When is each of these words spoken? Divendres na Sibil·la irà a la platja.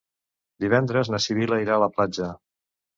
Divendres 0.65 1.13
na 1.17 1.21
Sibil·la 1.27 1.63
irà 1.67 1.79
a 1.79 1.81
la 1.87 1.95
platja. 1.95 2.35